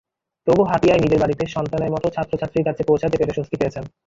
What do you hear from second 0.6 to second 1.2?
হাতিয়ায়